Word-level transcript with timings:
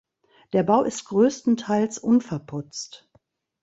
Der 0.53 0.63
Bau 0.63 0.81
ist 0.81 1.05
größtenteils 1.05 1.99
unverputzt. 1.99 3.07